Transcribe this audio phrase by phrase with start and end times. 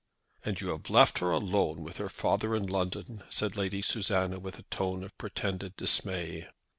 [0.43, 4.57] "And you have left her alone with her father in London," said Lady Susanna, with
[4.57, 6.47] a tone of pretended dismay.